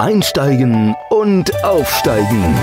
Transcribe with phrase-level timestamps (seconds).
[0.00, 2.58] Einsteigen und Aufsteigen.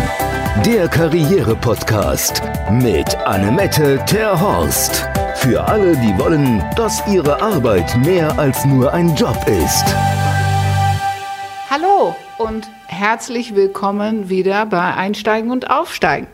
[0.66, 5.08] Der Karriere-Podcast mit Annemette Terhorst.
[5.36, 9.86] Für alle, die wollen, dass ihre Arbeit mehr als nur ein Job ist.
[11.70, 16.26] Hallo und herzlich willkommen wieder bei Einsteigen und Aufsteigen.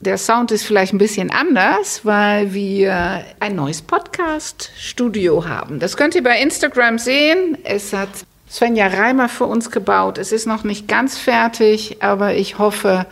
[0.00, 5.80] Der Sound ist vielleicht ein bisschen anders, weil wir ein neues Podcast-Studio haben.
[5.80, 7.58] Das könnt ihr bei Instagram sehen.
[7.62, 8.08] Es hat
[8.50, 10.18] Svenja Reimer für uns gebaut.
[10.18, 13.06] Es ist noch nicht ganz fertig, aber ich hoffe,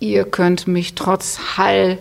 [0.00, 1.98] ihr könnt mich trotz Hall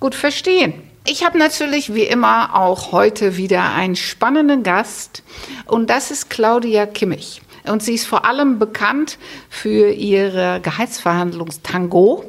[0.00, 0.74] gut verstehen.
[1.06, 5.22] Ich habe natürlich wie immer auch heute wieder einen spannenden Gast
[5.66, 7.42] und das ist Claudia Kimmich.
[7.64, 12.24] Und sie ist vor allem bekannt für ihre Gehaltsverhandlungstango.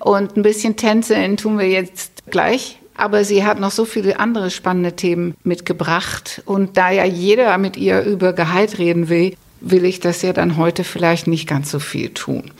[0.00, 2.78] Und ein bisschen Tänzeln tun wir jetzt gleich.
[2.94, 6.42] Aber sie hat noch so viele andere spannende Themen mitgebracht.
[6.44, 10.56] Und da ja jeder mit ihr über Gehalt reden will, will ich das ja dann
[10.56, 12.50] heute vielleicht nicht ganz so viel tun.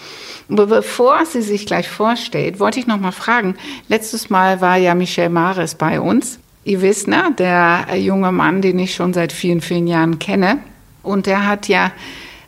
[0.49, 3.57] Aber bevor sie sich gleich vorstellt, wollte ich noch mal fragen.
[3.89, 6.39] Letztes Mal war ja Michel Mares bei uns.
[6.65, 10.59] Ihr wisst, ne, der junge Mann, den ich schon seit vielen, vielen Jahren kenne.
[11.03, 11.93] Und der hat ja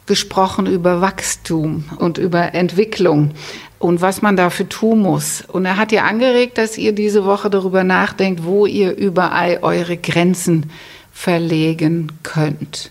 [0.07, 3.33] gesprochen über Wachstum und über Entwicklung
[3.79, 5.45] und was man dafür tun muss.
[5.47, 9.97] Und er hat ja angeregt, dass ihr diese Woche darüber nachdenkt, wo ihr überall eure
[9.97, 10.71] Grenzen
[11.13, 12.91] verlegen könnt.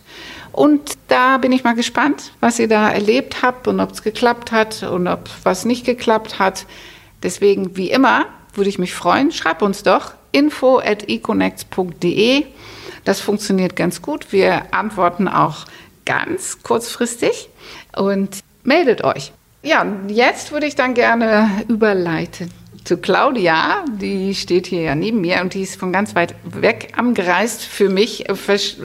[0.52, 4.52] Und da bin ich mal gespannt, was ihr da erlebt habt und ob es geklappt
[4.52, 6.66] hat und ob was nicht geklappt hat.
[7.24, 9.32] Deswegen, wie immer, würde ich mich freuen.
[9.32, 12.46] Schreib uns doch info at econnects.de.
[13.06, 14.32] Das funktioniert ganz gut.
[14.32, 15.66] Wir antworten auch
[16.06, 17.50] ganz kurzfristig
[17.96, 19.32] und meldet euch.
[19.64, 22.52] Ja, jetzt würde ich dann gerne überleiten
[22.88, 26.94] zu Claudia, die steht hier ja neben mir und die ist von ganz weit weg
[26.96, 28.26] angereist für mich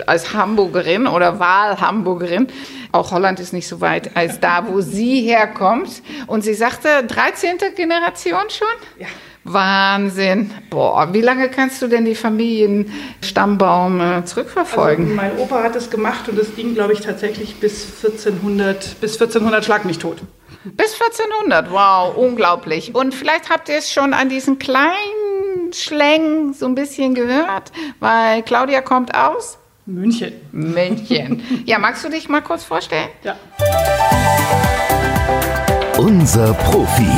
[0.07, 2.49] als Hamburgerin oder Wahlhamburgerin.
[2.91, 6.03] Auch Holland ist nicht so weit als da, wo sie herkommt.
[6.27, 7.59] Und sie sagte, 13.
[7.77, 8.67] Generation schon?
[8.99, 9.07] Ja.
[9.45, 10.51] Wahnsinn.
[10.71, 15.05] Boah, wie lange kannst du denn die Familienstammbaum äh, zurückverfolgen?
[15.07, 19.15] Also mein Opa hat es gemacht und es ging, glaube ich, tatsächlich bis 1400, bis
[19.15, 20.19] 1400 schlag mich tot.
[20.65, 22.95] Bis 1400, wow, unglaublich.
[22.95, 28.45] Und vielleicht habt ihr es schon an diesen kleinen Schlängen so ein bisschen gehört, weil
[28.45, 30.35] Claudia kommt aus München.
[30.53, 31.43] München.
[31.67, 33.09] Ja, magst du dich mal kurz vorstellen?
[33.25, 33.37] Ja.
[35.99, 37.11] Unser Profi.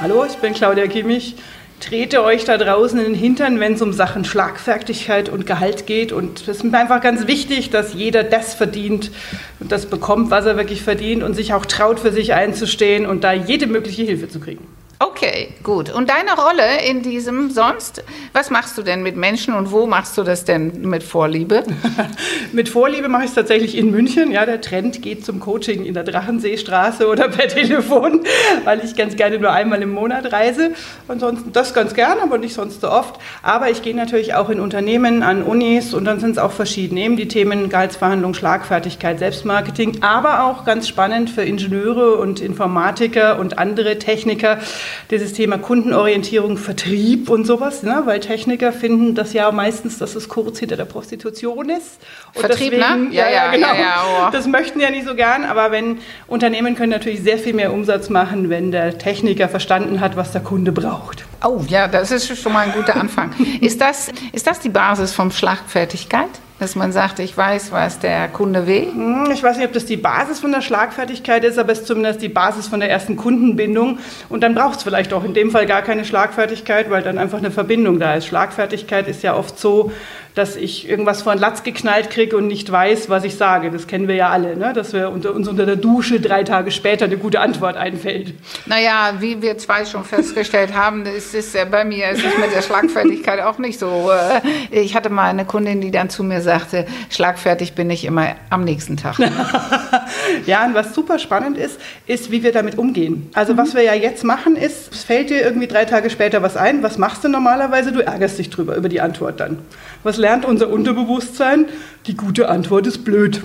[0.00, 1.36] Hallo, ich bin Claudia Kimmich
[1.84, 6.12] trete euch da draußen in den Hintern, wenn es um Sachen Schlagfertigkeit und Gehalt geht.
[6.12, 9.10] Und es ist mir einfach ganz wichtig, dass jeder das verdient
[9.60, 13.22] und das bekommt, was er wirklich verdient und sich auch traut, für sich einzustehen und
[13.22, 14.66] da jede mögliche Hilfe zu kriegen.
[15.00, 15.92] Okay, gut.
[15.92, 18.04] Und deine Rolle in diesem sonst?
[18.32, 21.64] Was machst du denn mit Menschen und wo machst du das denn mit Vorliebe?
[22.52, 24.30] mit Vorliebe mache ich es tatsächlich in München.
[24.30, 28.20] Ja, der Trend geht zum Coaching in der Drachenseestraße oder per Telefon,
[28.62, 30.70] weil ich ganz gerne nur einmal im Monat reise.
[31.08, 33.18] Ansonsten das ganz gern, aber nicht sonst so oft.
[33.42, 37.00] Aber ich gehe natürlich auch in Unternehmen, an Unis und dann sind es auch verschiedene.
[37.00, 43.58] Eben die Themen Gehaltsverhandlung, Schlagfertigkeit, Selbstmarketing, aber auch ganz spannend für Ingenieure und Informatiker und
[43.58, 44.60] andere Techniker
[45.10, 48.02] dieses Thema Kundenorientierung, Vertrieb und sowas, ne?
[48.04, 51.98] weil Techniker finden das ja meistens, dass es kurz hinter der Prostitution ist.
[52.34, 53.14] Und Vertrieb, deswegen, ne?
[53.14, 53.68] Ja, ja, genau.
[53.68, 54.30] Ja, ja, oh.
[54.32, 58.10] Das möchten ja nicht so gern, aber wenn Unternehmen können natürlich sehr viel mehr Umsatz
[58.10, 61.24] machen, wenn der Techniker verstanden hat, was der Kunde braucht.
[61.44, 63.34] Oh ja, das ist schon mal ein guter Anfang.
[63.60, 66.30] ist, das, ist das die Basis vom Schlagfertigkeit?
[66.64, 68.86] Dass man sagt, ich weiß, was der Kunde will?
[68.86, 71.86] Hm, ich weiß nicht, ob das die Basis von der Schlagfertigkeit ist, aber es ist
[71.86, 73.98] zumindest die Basis von der ersten Kundenbindung.
[74.30, 77.36] Und dann braucht es vielleicht auch in dem Fall gar keine Schlagfertigkeit, weil dann einfach
[77.36, 78.24] eine Verbindung da ist.
[78.24, 79.92] Schlagfertigkeit ist ja oft so,
[80.34, 83.70] dass ich irgendwas von Latz geknallt kriege und nicht weiß, was ich sage.
[83.70, 84.72] Das kennen wir ja alle, ne?
[84.72, 88.34] dass wir unter, uns unter der Dusche drei Tage später eine gute Antwort einfällt.
[88.66, 92.52] Naja, wie wir zwei schon festgestellt haben, ist es ja bei mir ist es mit
[92.54, 94.10] der Schlagfertigkeit auch nicht so.
[94.72, 98.34] Äh, ich hatte mal eine Kundin, die dann zu mir sagte, schlagfertig bin ich immer
[98.50, 99.18] am nächsten Tag.
[100.46, 103.30] ja, und was super spannend ist, ist, wie wir damit umgehen.
[103.34, 103.58] Also mhm.
[103.58, 106.82] was wir ja jetzt machen ist, es fällt dir irgendwie drei Tage später was ein,
[106.82, 107.92] was machst du normalerweise?
[107.92, 109.58] Du ärgerst dich drüber, über die Antwort dann.
[110.02, 111.66] Was lernt unser Unterbewusstsein?
[112.06, 113.42] Die gute Antwort ist blöd.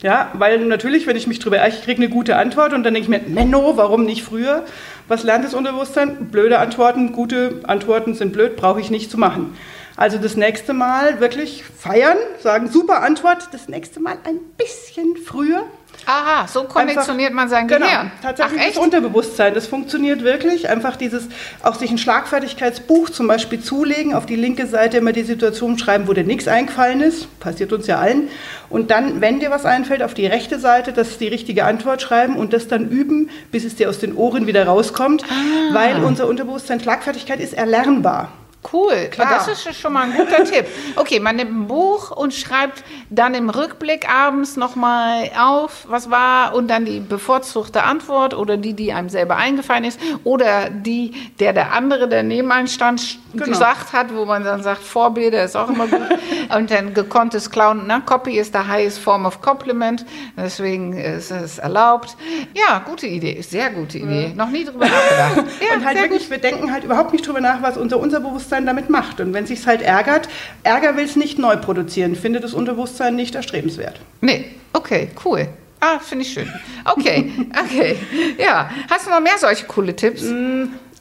[0.00, 2.94] Ja, weil natürlich, wenn ich mich drüber ärgere, ich kriege eine gute Antwort und dann
[2.94, 4.64] denke ich mir, Menno, warum nicht früher?
[5.08, 6.30] Was lernt das Unterbewusstsein?
[6.30, 9.54] Blöde Antworten, gute Antworten sind blöd, brauche ich nicht zu machen.
[9.94, 15.64] Also das nächste Mal wirklich feiern, sagen, super Antwort, das nächste Mal ein bisschen früher.
[16.06, 18.10] Aha, so konditioniert Einfach- man sein genau, Gehirn.
[18.22, 19.54] Tatsächlich Ach, das Unterbewusstsein.
[19.54, 20.68] Das funktioniert wirklich.
[20.68, 21.28] Einfach dieses,
[21.62, 26.08] auch sich ein Schlagfertigkeitsbuch zum Beispiel zulegen, auf die linke Seite immer die Situation schreiben,
[26.08, 27.38] wo dir nichts eingefallen ist.
[27.40, 28.28] Passiert uns ja allen.
[28.68, 32.36] Und dann, wenn dir was einfällt, auf die rechte Seite das die richtige Antwort schreiben
[32.36, 35.24] und das dann üben, bis es dir aus den Ohren wieder rauskommt.
[35.28, 35.74] Ah.
[35.74, 38.32] Weil unser Unterbewusstsein, Schlagfertigkeit ist erlernbar.
[38.72, 39.28] Cool, Klar.
[39.30, 40.66] das ist schon mal ein guter Tipp.
[40.96, 46.54] Okay, man nimmt ein Buch und schreibt dann im Rückblick abends nochmal auf, was war
[46.54, 51.54] und dann die bevorzugte Antwort oder die, die einem selber eingefallen ist oder die, der
[51.54, 53.46] der andere, der neben einem stand, Genau.
[53.46, 56.00] gesagt hat, wo man dann sagt, Vorbilder ist auch immer gut.
[56.56, 60.04] und dann gekonntes Klauen, na, Copy is the highest form of compliment,
[60.36, 62.16] deswegen ist es erlaubt.
[62.54, 64.32] Ja, gute Idee, sehr gute Idee.
[64.34, 65.44] Noch nie drüber nachgedacht.
[65.60, 66.30] Ja, und halt sehr wirklich, gut.
[66.30, 69.20] wir denken halt überhaupt nicht drüber nach, was unser Unterbewusstsein damit macht.
[69.20, 70.28] Und wenn sich's halt ärgert,
[70.62, 74.00] Ärger will es nicht neu produzieren, findet das Unterbewusstsein nicht erstrebenswert.
[74.20, 75.48] Nee, okay, cool.
[75.80, 76.52] Ah, finde ich schön.
[76.84, 77.32] Okay,
[77.64, 77.96] okay.
[78.38, 80.24] Ja, hast du noch mehr solche coole Tipps?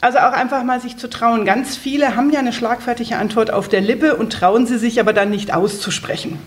[0.01, 1.43] Also auch einfach mal sich zu trauen.
[1.43, 5.11] Ganz viele haben ja eine schlagfertige Antwort auf der Lippe und trauen sie sich aber
[5.11, 6.39] dann nicht auszusprechen.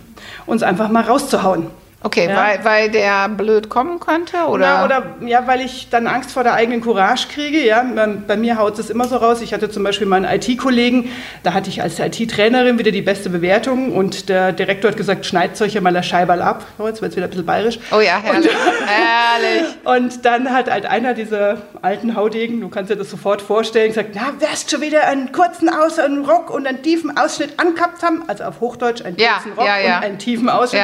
[0.47, 1.67] Uns einfach mal rauszuhauen.
[2.05, 2.37] Okay, Ja.
[2.37, 4.37] weil, weil der blöd kommen könnte?
[4.49, 4.67] Oder?
[4.67, 7.65] Na, oder ja, weil ich dann Angst vor der eigenen Courage kriege.
[7.65, 7.85] Ja,
[8.27, 9.41] bei, mir haut es immer so raus.
[9.41, 11.11] Ich hatte zum Beispiel meinen IT-Kollegen,
[11.43, 15.61] da hatte ich als IT-Trainerin wieder die beste Bewertung und der Direktor hat gesagt, schneidet
[15.63, 16.65] euch ja mal der Scheiberl ab.
[16.79, 17.79] Oh, jetzt wird es wieder ein bisschen bayerisch.
[17.93, 18.51] oh ja, herrlich.
[18.87, 19.69] herrlich.
[19.85, 24.11] Und dann hat halt einer dieser alten Haudegen, du kannst dir das sofort vorstellen, gesagt,
[24.15, 28.23] na, wirst schon wieder einen kurzen Aus einen Rock und einen tiefen Ausschnitt angehabt haben,
[28.29, 29.97] also auf Hochdeutsch einen Ja, kurzen Rock ja, ja.
[29.99, 30.83] und einen tiefen Ausschnitt.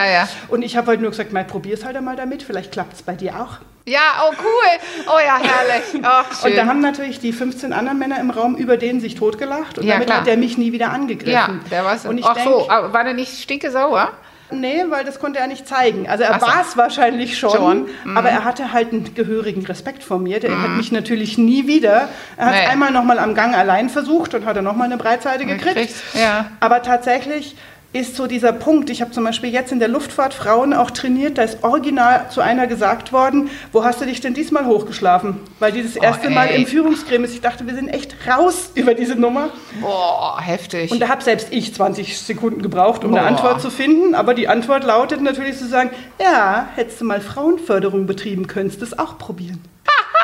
[0.48, 3.14] Und ich habe halt nur gesagt, mal probier's halt einmal damit, vielleicht klappt es bei
[3.14, 3.58] dir auch.
[3.86, 5.06] Ja, oh cool.
[5.14, 5.84] Oh ja, herrlich.
[5.92, 6.04] Schön.
[6.50, 9.84] Und da haben natürlich die 15 anderen Männer im Raum über den sich totgelacht und
[9.86, 10.20] Ja, damit klar.
[10.20, 11.32] hat er mich nie wieder angegriffen.
[11.32, 14.10] ja, der war Und ich Ach denk, so, aber war der nicht stinke sauer?
[14.50, 16.08] Nee, weil das konnte er nicht zeigen.
[16.08, 16.46] Also er so.
[16.46, 18.16] war es wahrscheinlich schon, Schon, Mhm.
[18.16, 20.40] aber er hatte halt einen gehörigen Respekt vor mir.
[20.40, 22.08] Der hat mich natürlich nie wieder.
[22.38, 22.66] Er hat es Nee.
[22.66, 25.74] einmal nochmal am Gang allein versucht und hat dann nochmal eine Breitseite gekriegt.
[25.76, 26.50] Gekriegt, ja.
[26.60, 27.56] Aber tatsächlich
[27.94, 31.38] ist so dieser Punkt, ich habe zum Beispiel jetzt in der Luftfahrt Frauen auch trainiert,
[31.38, 35.38] da ist original zu einer gesagt worden, wo hast du dich denn diesmal hochgeschlafen?
[35.58, 36.60] Weil die das erste Mal Oh, ey.
[36.62, 37.32] im Führungsgremium ist.
[37.34, 39.48] Ich dachte, wir sind echt raus über diese Nummer.
[39.80, 40.92] Boah, heftig.
[40.92, 43.26] Und da habe selbst ich 20 Sekunden gebraucht, um eine Boah.
[43.28, 44.14] Antwort zu finden.
[44.14, 45.90] Aber die Antwort lautet natürlich zu sagen,
[46.20, 49.62] ja, hättest du mal Frauenförderung betrieben, könntest du es auch probieren.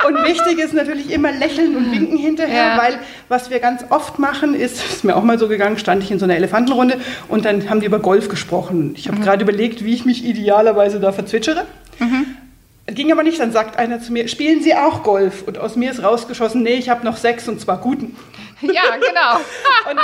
[0.07, 2.79] Und wichtig ist natürlich immer lächeln und winken hinterher, Ja.
[2.79, 2.99] weil
[3.29, 6.19] was wir ganz oft machen, ist, ist mir auch mal so gegangen, stand ich in
[6.19, 6.99] so einer Elefantenrunde
[7.29, 8.95] und dann haben die über Golf gesprochen.
[8.97, 11.65] Ich habe gerade überlegt, wie ich mich idealerweise da verzwitschere.
[12.87, 15.43] Ging aber nicht, dann sagt einer zu mir, spielen Sie auch Golf?
[15.47, 18.15] Und aus mir ist rausgeschossen, nee, ich habe noch sechs und zwar guten.
[18.61, 19.41] ja, genau.
[19.91, 19.99] Und,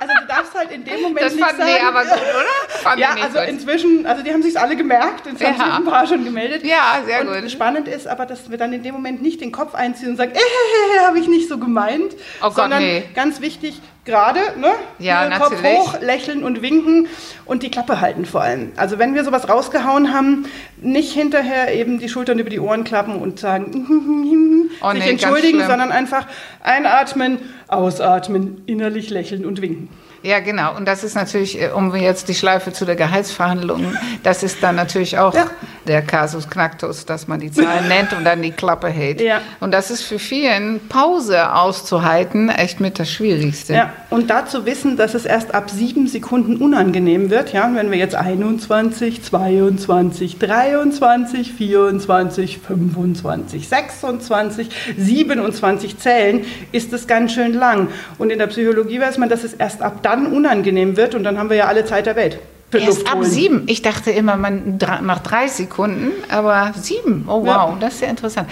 [0.00, 2.78] also du darfst halt in dem Moment Das nicht fand sagen, nee, aber gut, oder?
[2.82, 3.48] Fand ja, also gut.
[3.48, 5.64] inzwischen, also die haben sich alle gemerkt, jetzt haben Ja.
[5.64, 6.64] sich ein paar schon gemeldet.
[6.64, 7.50] Ja, sehr und gut.
[7.50, 10.32] Spannend ist aber, dass wir dann in dem Moment nicht den Kopf einziehen und sagen,
[10.32, 13.04] äh, habe ich nicht so gemeint, Oh Gott, sondern nee.
[13.14, 14.72] ganz wichtig, gerade, ne?
[14.98, 15.78] Ja, Hier Kopf natürlich.
[15.78, 17.06] hoch, lächeln und winken
[17.44, 18.72] und die Klappe halten vor allem.
[18.76, 20.46] Also wenn wir sowas rausgehauen haben,
[20.80, 25.60] nicht hinterher eben die Schultern über die Ohren klappen und sagen, Oh sich nee, entschuldigen,
[25.64, 26.26] sondern einfach
[26.62, 27.38] einatmen,
[27.68, 29.88] ausatmen, innerlich lächeln und winken.
[30.22, 30.76] Ja, genau.
[30.76, 34.76] Und das ist natürlich, äh, um jetzt die Schleife zu der Gehaltsverhandlung, das ist dann
[34.76, 35.46] natürlich auch Ja.
[35.86, 39.20] der Kasus Knacktus, dass man die Zahlen nennt und dann die Klappe hält.
[39.20, 39.40] Ja.
[39.58, 43.74] Und das ist für vielen Pause auszuhalten echt mit das Schwierigste.
[43.74, 47.52] Ja, und dazu wissen, dass es erst ab sieben Sekunden unangenehm wird.
[47.52, 57.32] Ja, wenn wir jetzt 21, 22, 23, 24, 25, 26, 27 zählen, ist es ganz
[57.32, 57.88] schön lang.
[58.18, 61.38] Und in der Psychologie weiß man, dass es erst ab dann unangenehm wird und dann
[61.38, 62.38] haben wir ja alle Zeit der Welt.
[62.74, 63.64] Erst ab sieben.
[63.66, 67.26] Ich dachte immer, man nach drei Sekunden, aber sieben.
[67.28, 67.76] Oh wow, Ja.
[67.78, 68.48] das ist ja interessant.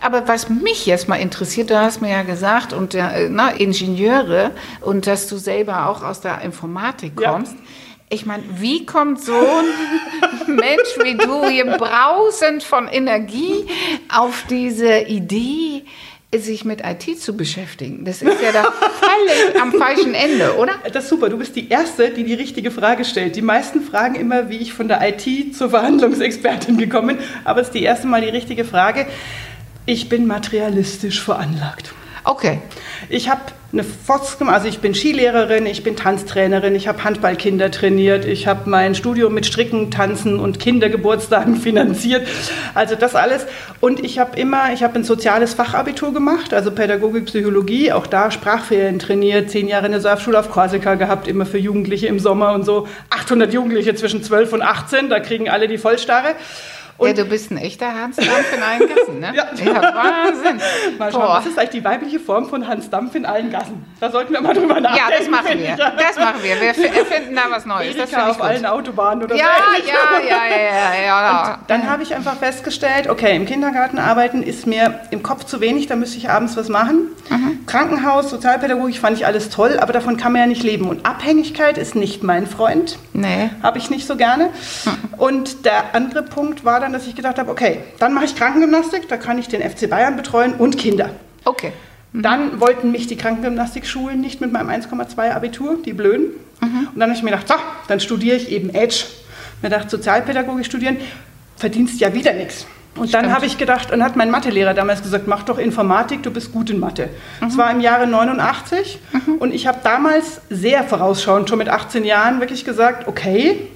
[0.00, 4.52] Aber was mich jetzt mal interessiert, du hast mir ja gesagt, und äh, na, Ingenieure
[4.80, 7.32] und dass du selber auch aus der Informatik Ja.
[7.32, 7.56] kommst.
[8.10, 13.66] Ich meine, wie kommt so ein Mensch wie du hier brausend von Energie
[14.16, 15.84] auf diese Idee,
[16.38, 18.04] sich mit IT zu beschäftigen?
[18.04, 20.72] Das ist ja da völlig am falschen Ende, oder?
[20.92, 23.36] Das ist super, du bist die Erste, die die richtige Frage stellt.
[23.36, 27.68] Die meisten fragen immer, wie ich von der IT zur Verhandlungsexpertin gekommen bin, aber es
[27.68, 29.06] ist die erste Mal die richtige Frage.
[29.86, 31.92] Ich bin materialistisch veranlagt.
[32.24, 32.60] Okay.
[33.08, 33.42] Ich habe
[33.74, 33.84] eine
[34.38, 34.54] gemacht.
[34.54, 39.34] Also ich bin Skilehrerin, ich bin Tanztrainerin, ich habe Handballkinder trainiert, ich habe mein Studium
[39.34, 42.26] mit Stricken, Tanzen und Kindergeburtstagen finanziert.
[42.74, 43.46] Also das alles.
[43.80, 48.30] Und ich habe immer, ich habe ein soziales Fachabitur gemacht, also Pädagogik, Psychologie, auch da
[48.30, 52.52] Sprachferien trainiert, zehn Jahre in der Surfschule auf Korsika gehabt, immer für Jugendliche im Sommer
[52.52, 52.86] und so.
[53.10, 56.36] 800 Jugendliche zwischen 12 und 18, da kriegen alle die Vollstarre.
[56.96, 59.32] Und ja, du bist ein echter Hans Dampf in allen Gassen, ne?
[59.34, 59.46] ja.
[59.64, 60.60] ja, Wahnsinn.
[60.96, 61.36] Mal schauen, Boah.
[61.38, 63.84] was ist eigentlich die weibliche Form von Hans Dampf in allen Gassen?
[63.98, 65.10] Da sollten wir mal drüber nachdenken.
[65.10, 65.76] Ja, das machen wir.
[65.76, 66.60] Das machen wir.
[66.60, 67.96] Wir erfinden da was Neues.
[67.96, 68.46] Erika das auf gut.
[68.46, 69.88] allen Autobahnen oder ja, so.
[69.88, 71.54] Ja, ja, ja, ja, ja.
[71.60, 75.60] Und dann habe ich einfach festgestellt, okay, im Kindergarten arbeiten ist mir im Kopf zu
[75.60, 77.08] wenig, da müsste ich abends was machen.
[77.28, 77.66] Mhm.
[77.66, 80.88] Krankenhaus, Sozialpädagogik fand ich alles toll, aber davon kann man ja nicht leben.
[80.88, 82.98] Und Abhängigkeit ist nicht mein Freund.
[83.12, 83.50] Nee.
[83.62, 84.50] Habe ich nicht so gerne.
[84.84, 85.14] Mhm.
[85.16, 89.08] Und der andere Punkt war dann, dass ich gedacht habe, okay, dann mache ich Krankengymnastik,
[89.08, 91.10] da kann ich den FC Bayern betreuen und Kinder.
[91.44, 91.72] Okay.
[92.12, 92.22] Mhm.
[92.22, 96.28] Dann wollten mich die Krankengymnastikschulen nicht mit meinem 1,2 Abitur, die Blöden.
[96.60, 96.88] Mhm.
[96.92, 97.54] Und dann habe ich mir gedacht, so,
[97.88, 99.06] dann studiere ich eben Edge.
[99.62, 100.98] Mir gedacht, Sozialpädagogik studieren,
[101.56, 102.66] verdienst ja wieder nichts.
[102.96, 106.30] Und dann habe ich gedacht, und hat mein Mathelehrer damals gesagt, mach doch Informatik, du
[106.30, 107.08] bist gut in Mathe.
[107.40, 107.46] Mhm.
[107.46, 109.34] Das war im Jahre 89 mhm.
[109.36, 113.68] und ich habe damals sehr vorausschauend, schon mit 18 Jahren, wirklich gesagt, okay,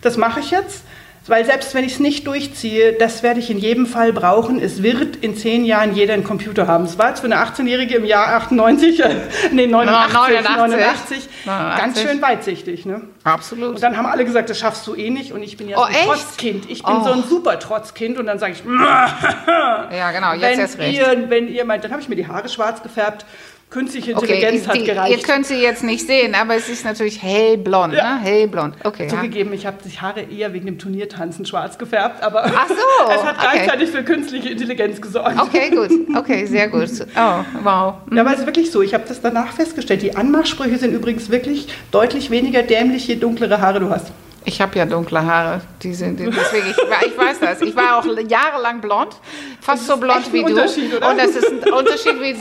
[0.00, 0.82] das mache ich jetzt.
[1.26, 4.60] Weil selbst wenn ich es nicht durchziehe, das werde ich in jedem Fall brauchen.
[4.60, 6.84] Es wird in zehn Jahren jeder einen Computer haben.
[6.84, 9.14] Es war jetzt für eine 18-Jährige im Jahr 98, äh,
[9.50, 12.84] nee, 89, 89, 89, 89, ganz schön weitsichtig.
[12.84, 13.02] Ne?
[13.24, 13.76] Absolut.
[13.76, 15.32] Und dann haben alle gesagt, das schaffst du eh nicht.
[15.32, 16.04] Und ich bin ja oh, so ein echt?
[16.04, 16.70] Trotzkind.
[16.70, 17.04] Ich bin oh.
[17.04, 18.18] so ein super Trotzkind.
[18.18, 18.62] Und dann sage ich,
[19.96, 20.98] ja genau, jetzt erst recht.
[20.98, 23.24] Ihr, wenn ihr meint, dann habe ich mir die Haare schwarz gefärbt
[23.74, 25.16] künstliche Intelligenz okay, die, hat gereicht.
[25.18, 28.14] Ihr könnt sie jetzt nicht sehen, aber es ist natürlich hellblond, ja.
[28.14, 28.20] ne?
[28.20, 28.76] Hellblond.
[28.84, 29.08] Okay.
[29.08, 32.74] Zugegeben, ich habe die Haare eher wegen dem Turniertanzen schwarz gefärbt, aber Ach so,
[33.10, 33.48] es hat okay.
[33.52, 35.40] gleichzeitig für künstliche Intelligenz gesorgt.
[35.40, 35.90] Okay, gut.
[36.16, 36.84] Okay, sehr gut.
[37.16, 37.94] Oh, wow.
[38.06, 38.16] Mhm.
[38.16, 38.82] Ja, aber es ist wirklich so.
[38.82, 40.02] Ich habe das danach festgestellt.
[40.02, 44.12] Die Anmachsprüche sind übrigens wirklich deutlich weniger dämlich, je dunklere Haare du hast.
[44.46, 45.62] Ich habe ja dunkle Haare.
[45.82, 47.62] Die sind, deswegen, ich, ich, weiß das.
[47.62, 49.16] Ich war auch jahrelang blond,
[49.60, 50.52] fast so blond wie du.
[50.52, 50.64] Oder?
[51.10, 52.36] Und das ist ein Unterschied wie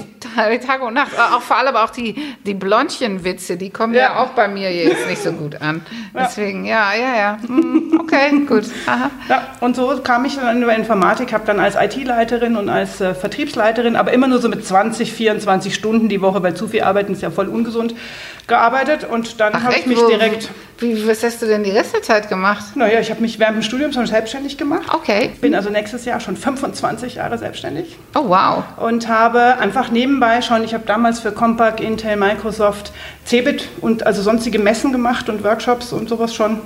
[0.59, 1.11] Tag und Nacht.
[1.17, 4.01] Auch vor allem auch die, die Blondchenwitze, die kommen ja.
[4.01, 5.85] ja auch bei mir jetzt nicht so gut an.
[6.13, 7.37] Deswegen, ja, ja, ja.
[7.47, 8.65] Hm, okay, gut.
[8.85, 9.09] Aha.
[9.29, 13.13] Ja, und so kam ich dann die Informatik, habe dann als IT-Leiterin und als äh,
[13.13, 17.13] Vertriebsleiterin, aber immer nur so mit 20, 24 Stunden die Woche, weil zu viel arbeiten
[17.13, 17.95] ist ja voll ungesund,
[18.47, 19.03] gearbeitet.
[19.03, 20.49] Und dann habe ich mich direkt
[20.83, 22.75] wie, was hast du denn die Rest der Zeit gemacht?
[22.75, 24.93] Naja, ich habe mich während dem Studium schon selbstständig gemacht.
[24.93, 25.31] Okay.
[25.39, 27.97] Bin also nächstes Jahr schon 25 Jahre selbstständig.
[28.15, 28.63] Oh, wow.
[28.77, 32.91] Und habe einfach nebenbei schon, ich habe damals für Compaq, Intel, Microsoft,
[33.25, 36.59] Cebit und also sonstige Messen gemacht und Workshops und sowas schon.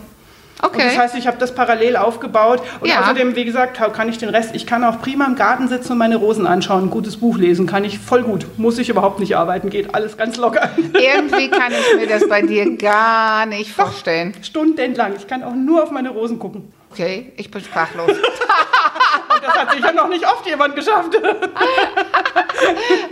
[0.62, 0.82] Okay.
[0.82, 2.62] Und das heißt, ich habe das parallel aufgebaut.
[2.80, 3.02] Und ja.
[3.02, 5.98] außerdem, wie gesagt, kann ich den Rest, ich kann auch prima im Garten sitzen und
[6.00, 8.46] meine Rosen anschauen, ein gutes Buch lesen, kann ich voll gut.
[8.58, 10.70] Muss ich überhaupt nicht arbeiten, geht alles ganz locker.
[10.78, 14.34] Irgendwie kann ich mir das bei dir gar nicht vorstellen.
[14.34, 15.14] Doch, stundenlang.
[15.18, 16.74] Ich kann auch nur auf meine Rosen gucken.
[16.92, 18.12] Okay, ich bin sprachlos.
[19.48, 21.16] das hat sicher noch nicht oft jemand geschafft.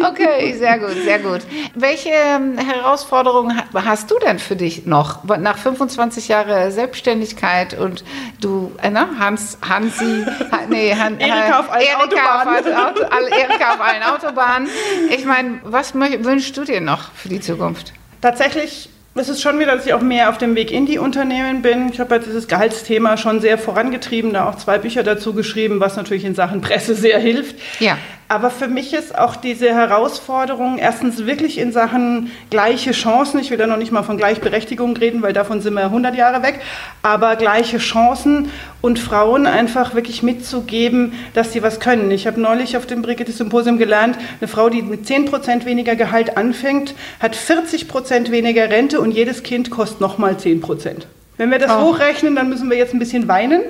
[0.10, 1.42] okay, sehr gut, sehr gut.
[1.74, 8.04] Welche ähm, Herausforderungen hast du denn für dich noch nach 25 Jahren Selbstständigkeit und
[8.42, 10.26] du, äh, ne, Hans, Hansi,
[10.70, 12.76] nee, Han, Erika auf allen Erika Autobahnen.
[12.76, 13.04] Auf, Auto,
[13.36, 14.70] Erika auf allen Autobahnen.
[15.10, 17.94] Ich meine, was wünschst du dir noch für die Zukunft?
[18.22, 18.90] Tatsächlich
[19.22, 21.90] es ist schon wieder, dass ich auch mehr auf dem Weg in die Unternehmen bin.
[21.90, 25.96] Ich habe jetzt dieses Gehaltsthema schon sehr vorangetrieben, da auch zwei Bücher dazu geschrieben, was
[25.96, 27.56] natürlich in Sachen Presse sehr hilft.
[27.80, 27.98] Ja.
[28.28, 33.40] Aber für mich ist auch diese Herausforderung erstens wirklich in Sachen gleiche Chancen.
[33.40, 36.42] Ich will da noch nicht mal von Gleichberechtigung reden, weil davon sind wir 100 Jahre
[36.42, 36.60] weg.
[37.04, 38.50] Aber gleiche Chancen
[38.82, 42.10] und Frauen einfach wirklich mitzugeben, dass sie was können.
[42.10, 45.96] Ich habe neulich auf dem Brigitte Symposium gelernt, eine Frau, die mit 10 Prozent weniger
[45.96, 51.06] Gehalt anfängt, hat 40 Prozent weniger Rente und jedes Kind kostet nochmal 10 Prozent.
[51.38, 51.82] Wenn wir das oh.
[51.92, 53.62] hochrechnen, dann müssen wir jetzt ein bisschen weinen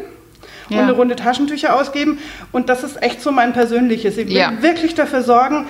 [0.70, 0.78] ja.
[0.78, 2.20] und eine Runde Taschentücher ausgeben.
[2.52, 4.18] Und das ist echt so mein persönliches.
[4.18, 4.62] Ich will ja.
[4.62, 5.68] wirklich dafür sorgen,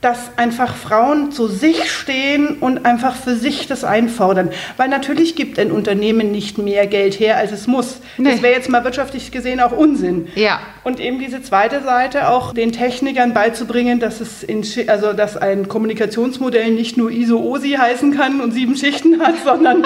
[0.00, 4.50] dass einfach Frauen zu sich stehen und einfach für sich das einfordern.
[4.76, 8.00] Weil natürlich gibt ein Unternehmen nicht mehr Geld her, als es muss.
[8.16, 8.30] Nee.
[8.30, 10.28] Das wäre jetzt mal wirtschaftlich gesehen auch Unsinn.
[10.36, 10.60] Ja.
[10.84, 15.68] Und eben diese zweite Seite auch den Technikern beizubringen, dass es in, also dass ein
[15.68, 19.84] Kommunikationsmodell nicht nur ISO-OSI heißen kann und sieben Schichten hat, sondern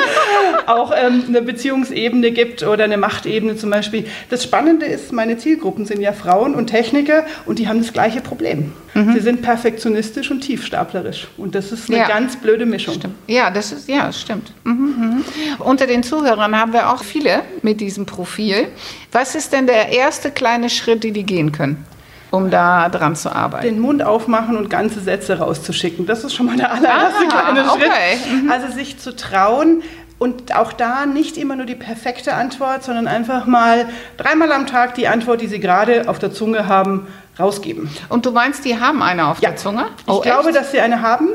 [0.67, 4.05] auch ähm, eine Beziehungsebene gibt oder eine Machtebene zum Beispiel.
[4.29, 8.21] Das Spannende ist, meine Zielgruppen sind ja Frauen und Techniker und die haben das gleiche
[8.21, 8.73] Problem.
[8.95, 9.15] Mhm.
[9.15, 11.29] Sie sind Perfektionisten optimistisch und tiefstaplerisch.
[11.37, 12.09] Und das ist eine ja.
[12.09, 12.95] ganz blöde Mischung.
[12.95, 13.15] Stimmt.
[13.27, 14.53] Ja, das ist, ja, stimmt.
[14.65, 15.25] Mhm, mhm.
[15.59, 18.69] Unter den Zuhörern haben wir auch viele mit diesem Profil.
[19.11, 21.85] Was ist denn der erste kleine Schritt, den die gehen können?
[22.31, 23.67] um da dran zu arbeiten.
[23.67, 26.07] Den Mund aufmachen und ganze Sätze rauszuschicken.
[26.07, 27.83] Das ist schon mal der allererste Ah, kleine okay.
[28.17, 28.51] Schritt.
[28.51, 29.83] Also sich zu trauen
[30.23, 34.95] und auch da nicht immer nur die perfekte Antwort, sondern einfach mal dreimal am Tag
[34.95, 37.09] die Antwort, die Sie gerade auf der Zunge haben,
[37.41, 37.91] rausgeben.
[38.09, 39.87] Und du meinst, die haben eine auf der Zunge?
[39.99, 40.59] Ich Oh, glaube, echt?
[40.59, 41.27] dass Sie eine haben,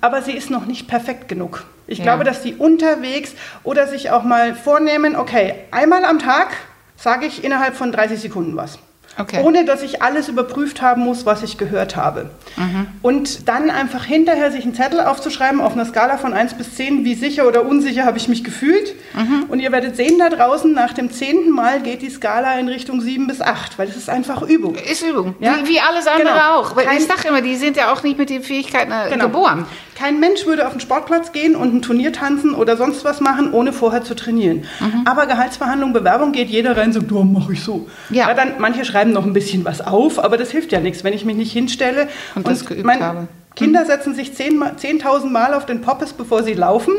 [0.00, 1.64] aber sie ist noch nicht perfekt genug.
[1.88, 2.04] Ich Ja.
[2.04, 3.32] glaube, dass Sie unterwegs
[3.64, 6.48] oder sich auch mal vornehmen, okay, einmal am Tag
[6.96, 8.78] sage ich innerhalb von 30 Sekunden was.
[9.18, 9.42] Okay.
[9.44, 12.30] Ohne dass ich alles überprüft haben muss, was ich gehört habe.
[12.56, 12.86] Mhm.
[13.02, 17.04] Und dann einfach hinterher sich einen Zettel aufzuschreiben auf einer Skala von 1 bis 10,
[17.04, 18.94] wie sicher oder unsicher habe ich mich gefühlt.
[19.14, 19.44] Mhm.
[19.48, 23.02] Und ihr werdet sehen, da draußen nach dem zehnten Mal geht die Skala in Richtung
[23.02, 24.76] 7 bis 8, weil das ist einfach Übung.
[24.76, 25.34] Ist Übung.
[25.40, 25.56] Ja?
[25.62, 26.56] Wie, wie alles andere Genau.
[26.60, 26.74] auch.
[26.76, 29.24] Weil Kein- ich sage immer, die sind ja auch nicht mit den Fähigkeiten äh, Genau.
[29.26, 29.66] geboren.
[29.98, 33.52] Kein Mensch würde auf den Sportplatz gehen und ein Turnier tanzen oder sonst was machen,
[33.52, 34.64] ohne vorher zu trainieren.
[34.80, 35.02] Mhm.
[35.04, 37.88] Aber Gehaltsverhandlung, Bewerbung geht jeder rein und sagt, ja, mache ich so.
[38.10, 38.32] Ja.
[38.32, 41.24] dann, manche schreiben noch ein bisschen was auf, aber das hilft ja nichts, wenn ich
[41.24, 42.08] mich nicht hinstelle.
[42.34, 43.28] Und das geübt habe.
[43.54, 46.94] Kinder setzen sich 10.000 10 Mal auf den Poppes, bevor sie laufen.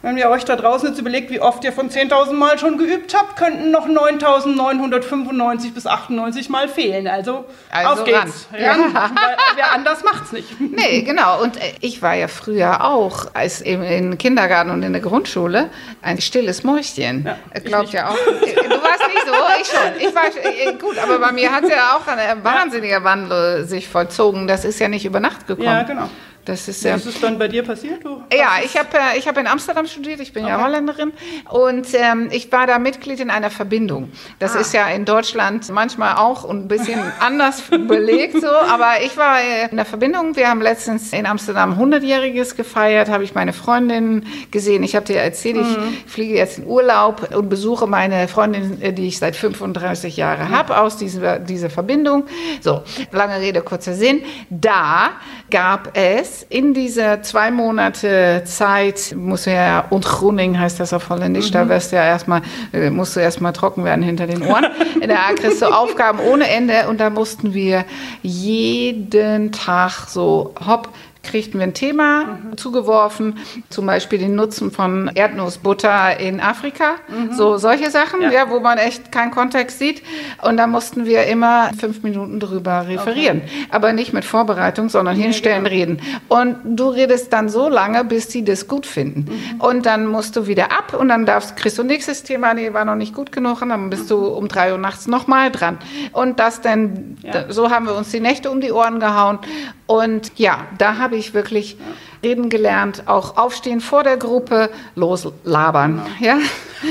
[0.00, 3.16] Wenn ihr euch da draußen jetzt überlegt, wie oft ihr von 10.000 Mal schon geübt
[3.16, 7.08] habt, könnten noch 9.995 bis 98 Mal fehlen.
[7.08, 8.46] Also, Also auf geht's.
[8.52, 8.96] ran.
[8.96, 10.48] Ran, weil wer anders macht's nicht.
[10.78, 11.42] Nee, genau.
[11.42, 15.70] Und äh, ich war ja früher auch, als im, Kindergarten und in der Grundschule,
[16.02, 17.24] ein stilles Mäuschen.
[17.24, 18.14] Ja, Äh, ich Glaubt ja auch.
[18.14, 20.08] Äh, Du warst nicht so, ich schon.
[20.08, 24.46] Ich war gut, aber bei mir hat ja auch ein wahnsinniger Wandel sich vollzogen.
[24.46, 25.66] Das ist ja nicht über Nacht gekommen.
[25.66, 26.08] Ja, genau.
[26.48, 26.94] Das ist ja.
[26.96, 28.02] ist es dann bei dir passiert?
[28.04, 31.12] Du Ja, ich habe äh, ich hab in Amsterdam studiert, ich bin ja Holländerin
[31.50, 34.10] und ähm, ich war da Mitglied in einer Verbindung.
[34.38, 34.60] Das Ah.
[34.60, 39.68] ist ja in Deutschland manchmal auch ein bisschen anders belegt so, aber ich war äh,
[39.70, 40.36] in der Verbindung.
[40.36, 44.82] Wir haben letztens in Amsterdam 100-jähriges gefeiert, habe ich meine Freundin gesehen.
[44.82, 45.96] Ich habe dir erzählt, ich Mhm.
[46.06, 50.78] fliege jetzt in Urlaub und besuche meine Freundin, äh, die ich seit 35 Jahren habe,
[50.80, 52.24] aus dieser, dieser Verbindung.
[52.62, 54.22] So, lange Rede, kurzer Sinn.
[54.50, 55.10] Da
[55.50, 61.68] gab es in dieser zwei Monate Zeit, muss ja, Ontgroening heißt das auf Holländisch, da
[61.68, 62.42] wirst du ja erstmal,
[62.72, 64.66] äh, musst du erstmal trocken werden hinter den Ohren.
[65.06, 67.84] Da kriegst du Aufgaben ohne Ende und da mussten wir
[68.22, 70.88] jeden Tag so hopp,
[71.22, 76.94] kriegten wir ein Thema zugeworfen, zum Beispiel den Nutzen von Erdnussbutter in Afrika,
[77.32, 78.30] so solche Sachen, ja.
[78.30, 78.50] Ja.
[78.50, 80.02] wo man echt keinen Kontext sieht.
[80.42, 85.66] Und da mussten wir immer fünf Minuten drüber referieren, aber nicht mit Vorbereitung, sondern hinstellen,
[85.66, 86.00] reden.
[86.28, 89.30] Und du redest dann so lange, bis die das gut finden.
[89.58, 92.84] Und dann musst du wieder ab und dann darfst, kriegst du nächstes Thema, nee, war
[92.84, 95.78] noch nicht gut genug und dann bist du um drei Uhr nachts nochmal dran.
[96.12, 97.50] Und das dann, Ja.
[97.52, 99.38] so haben wir uns die Nächte um die Ohren gehauen.
[99.86, 101.76] Und ja, da habe ich wirklich
[102.22, 106.02] reden gelernt, auch aufstehen vor der Gruppe, loslabern.
[106.20, 106.38] Ja?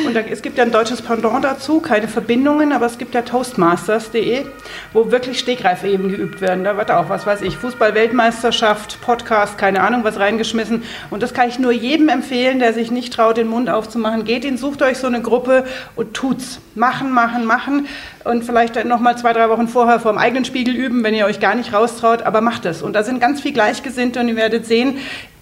[0.06, 3.22] Und da, es gibt ja ein deutsches Pendant dazu, keine Verbindungen, aber es gibt ja
[3.22, 4.46] Toastmasters.de,
[4.92, 6.64] wo wirklich Stegreifeben geübt werden.
[6.64, 10.84] Da wird auch, was weiß ich, Fußball-Weltmeisterschaft, Podcast, keine Ahnung, was reingeschmissen.
[11.10, 14.26] Und das kann ich nur jedem empfehlen, der sich nicht traut, den Mund aufzumachen.
[14.26, 16.60] Geht ihn, sucht euch so eine Gruppe und tut's.
[16.76, 17.88] Machen, machen, machen.
[18.24, 21.26] Und vielleicht dann nochmal zwei, drei Wochen vorher vor dem eigenen Spiegel üben, wenn ihr
[21.26, 22.82] euch gar nicht raustraut, aber macht es.
[22.82, 25.00] Und da sind ganz viel Gleichgesinnte und ihr werdet sehen,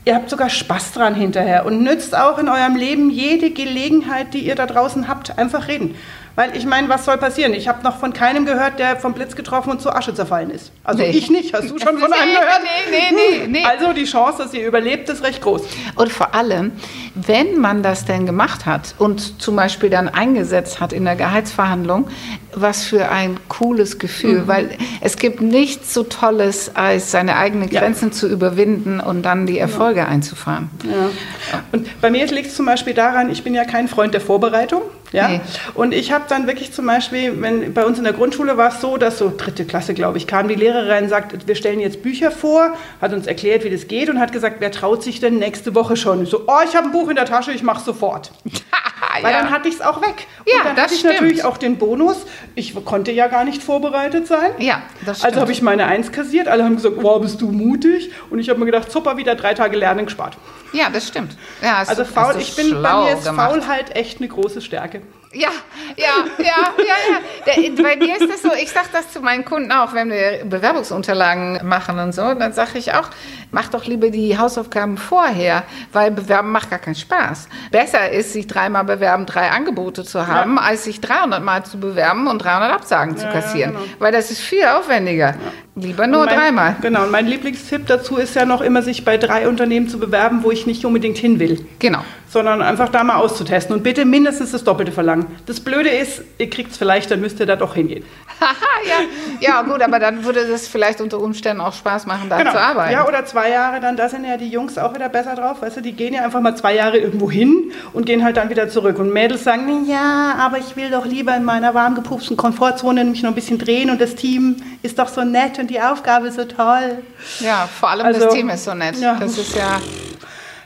[0.07, 4.45] Ihr habt sogar Spaß dran hinterher und nützt auch in eurem Leben jede Gelegenheit, die
[4.45, 5.95] ihr da draußen habt, einfach reden.
[6.35, 7.53] Weil ich meine, was soll passieren?
[7.53, 10.71] Ich habe noch von keinem gehört, der vom Blitz getroffen und zur Asche zerfallen ist.
[10.83, 11.11] Also Nee.
[11.11, 11.53] ich nicht.
[11.53, 12.61] Hast du schon von einem gehört?
[12.91, 13.65] nee, nee, nee, nee.
[13.65, 15.61] Also die Chance, dass ihr überlebt, ist recht groß.
[15.95, 16.73] Und vor allem,
[17.15, 22.07] wenn man das denn gemacht hat und zum Beispiel dann eingesetzt hat in der Gehaltsverhandlung,
[22.53, 24.47] was für ein cooles Gefühl, Mhm.
[24.47, 24.69] weil
[25.01, 27.79] es gibt nichts so Tolles, als seine eigenen Ja.
[27.81, 30.69] Grenzen zu überwinden und dann die Erfolge einzufahren.
[30.83, 31.61] Ja.
[31.71, 34.81] Und bei mir liegt es zum Beispiel daran, ich bin ja kein Freund der Vorbereitung.
[35.11, 35.27] Ja?
[35.27, 35.41] Nee.
[35.73, 38.81] Und ich habe dann wirklich zum Beispiel, wenn bei uns in der Grundschule war es
[38.81, 42.01] so, dass so dritte Klasse, glaube ich, kam die Lehrerin und sagt, wir stellen jetzt
[42.01, 45.37] Bücher vor, hat uns erklärt, wie das geht und hat gesagt, wer traut sich denn
[45.37, 46.23] nächste Woche schon?
[46.23, 48.31] Ich so, oh, ich habe ein Buch in der Tasche, ich mache sofort.
[49.23, 49.39] Weil Ja.
[49.41, 50.27] dann hatte ich es auch weg.
[50.45, 51.13] Ja, und dann das hatte ich stimmt.
[51.15, 52.25] natürlich auch den Bonus,
[52.55, 54.51] ich konnte ja gar nicht vorbereitet sein.
[54.59, 55.25] Ja, das stimmt.
[55.31, 58.11] Also habe ich meine Eins kassiert, alle haben gesagt, wow, bist du mutig?
[58.29, 60.37] Und ich habe mir gedacht, super, wieder drei Tage Lernen gespart.
[60.73, 61.37] Ja, das stimmt.
[61.61, 63.27] Ja, Also faul, ich bin, bei mir ist.
[63.27, 65.01] Faulheit echt eine große Stärke.
[65.35, 65.49] Ja,
[65.97, 66.05] ja,
[66.37, 66.45] ja,
[66.77, 67.19] ja, ja.
[67.45, 70.45] Der, bei mir ist das so, ich sage das zu meinen Kunden auch, wenn wir
[70.45, 73.09] Bewerbungsunterlagen machen und so, dann sage ich auch,
[73.51, 77.49] mach doch lieber die Hausaufgaben vorher, weil Bewerben macht gar keinen Spaß.
[77.71, 80.61] Besser ist, sich dreimal bewerben, drei Angebote zu haben, Ja.
[80.63, 83.71] als sich 300 Mal zu bewerben und 300 Absagen zu Ja, ja, kassieren.
[83.73, 83.85] genau.
[83.99, 85.35] Weil das ist viel aufwendiger.
[85.77, 86.75] Lieber nur mein, dreimal.
[86.81, 90.43] Genau, und mein Lieblingstipp dazu ist ja noch immer, sich bei drei Unternehmen zu bewerben,
[90.43, 91.67] wo ich nicht unbedingt hin will.
[91.79, 91.99] Genau.
[92.29, 95.25] Sondern einfach da mal auszutesten und bitte mindestens das Doppelte verlangen.
[95.45, 98.05] Das Blöde ist, ihr kriegt es vielleicht, dann müsst ihr da doch hingehen.
[98.39, 98.53] Haha,
[98.87, 98.95] ja.
[99.41, 102.91] ja, gut, aber dann würde es vielleicht unter Umständen auch Spaß machen, da zu arbeiten.
[102.91, 103.03] Genau.
[103.03, 105.61] Ja, oder zwei Jahre, dann da sind ja die Jungs auch wieder besser drauf.
[105.61, 108.49] Weißt du, die gehen ja einfach mal zwei Jahre irgendwo hin und gehen halt dann
[108.49, 108.97] wieder zurück.
[108.97, 113.23] Und Mädels sagen, ja, aber ich will doch lieber in meiner warm gepupsten Komfortzone mich
[113.23, 116.45] noch ein bisschen drehen und das Team ist doch so nett und die Aufgabe so
[116.45, 116.99] toll.
[117.39, 118.95] ja, vor allem Also, das Team ist so nett.
[118.97, 119.15] ja.
[119.19, 119.79] Das ist ja.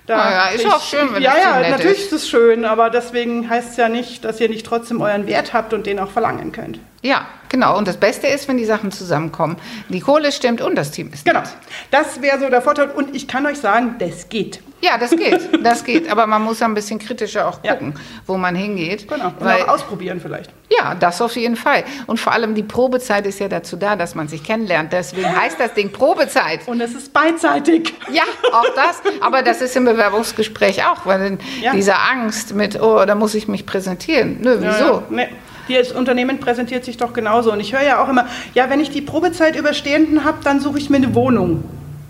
[0.06, 2.28] Da Na ja, ist ich- auch schön, wenn Ja, das ja, nett natürlich ist es
[2.30, 5.86] schön, aber deswegen heißt es ja nicht, dass ihr nicht trotzdem euren Wert habt und
[5.86, 6.80] den auch verlangen könnt.
[7.02, 7.78] Ja, genau.
[7.78, 9.56] Und das Beste ist, wenn die Sachen zusammenkommen.
[9.88, 11.40] Die Kohle stimmt und das Team ist Genau.
[11.40, 11.50] nett.
[11.92, 12.90] Das wäre so der Vorteil.
[12.92, 14.62] Und ich kann euch sagen, das geht.
[14.82, 15.50] Ja, das geht.
[15.64, 16.10] Das geht.
[16.12, 17.74] Aber man muss ein bisschen kritischer auch Ja.
[17.74, 17.96] gucken,
[18.28, 19.08] wo man hingeht.
[19.08, 19.28] Genau.
[19.28, 20.52] Und Weil, auch ausprobieren vielleicht.
[20.70, 21.86] ja, das auf jeden Fall.
[22.08, 24.92] Und vor allem die Probezeit ist ja dazu da, dass man sich kennenlernt.
[24.92, 26.68] Deswegen heißt das Ding Probezeit.
[26.68, 27.94] Und es ist beidseitig.
[28.12, 29.02] Ja, auch das.
[29.22, 31.72] Aber das ist im Bewerbungsgespräch auch, weil Ja.
[31.74, 34.38] diese Angst mit, oh, da muss ich mich präsentieren.
[34.42, 34.66] Nö, wieso?
[34.68, 35.04] Ja, ja.
[35.10, 35.28] Nee.
[35.68, 37.52] Hier das Unternehmen präsentiert sich doch genauso.
[37.52, 40.78] Und ich höre ja auch immer, ja, wenn ich die Probezeit überstanden habe, dann suche
[40.78, 41.64] ich mir eine Wohnung.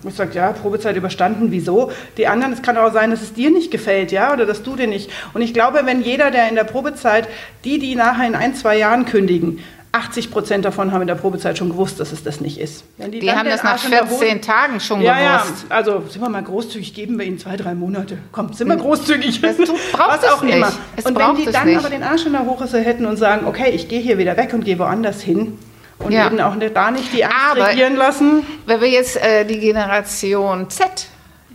[0.08, 1.92] Ich sage, ja, Probezeit überstanden, wieso?
[2.18, 4.78] Die anderen, es kann auch sein, dass es dir nicht gefällt, ja, oder dass du
[4.78, 5.12] dir nicht.
[5.34, 7.28] Und ich glaube, wenn jeder, der in der Probezeit,
[7.66, 9.60] die, die nachher in ein, zwei Jahren kündigen,
[9.92, 12.84] 80 Prozent davon haben in der Probezeit schon gewusst, dass es das nicht ist.
[12.98, 15.66] Die dann haben das nach Arsch in der 14 Hose- Tagen schon ja, ja, gewusst.
[15.70, 18.20] also sind wir mal großzügig, geben wir ihnen zwei, drei Monate.
[18.32, 19.42] Kommt, sind wir großzügig.
[19.42, 20.56] Das tut- braucht Was es auch nicht.
[20.58, 20.72] immer.
[20.96, 21.78] Es und wenn die dann nicht.
[21.80, 24.54] aber den Arsch in der Hose hätten und sagen, okay, ich gehe hier wieder weg
[24.54, 25.58] und gehe woanders hin
[25.98, 26.28] und Ja.
[26.28, 28.46] eben auch nicht, da nicht die Angst Aber- regieren lassen.
[28.68, 31.08] Wenn wir jetzt äh, die Generation Z,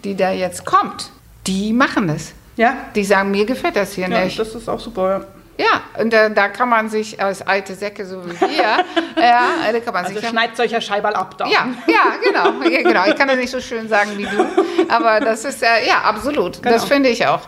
[0.02, 1.10] die da jetzt kommt,
[1.46, 2.32] die machen das.
[2.56, 4.38] Ja, Die sagen, mir gefällt das hier ja nicht.
[4.38, 5.26] das ist auch super.
[5.56, 8.48] Ja, und da, da kann man sich als alte Säcke so wie wir,
[9.22, 11.46] ja, da kann man Also sich schneidet solcher Scheiberl ab da.
[11.46, 13.04] Ja, ja, genau, ja, genau.
[13.06, 14.48] Ich kann das nicht so schön sagen wie du,
[14.88, 16.56] aber das ist äh, ja absolut.
[16.64, 16.86] Das Genau.
[16.86, 17.42] finde ich auch.